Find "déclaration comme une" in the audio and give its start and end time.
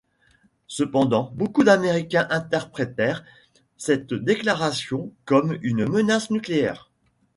4.15-5.85